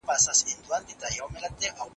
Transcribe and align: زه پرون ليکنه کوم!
زه 0.23 0.31
پرون 0.63 0.81
ليکنه 0.87 1.69
کوم! 1.77 1.87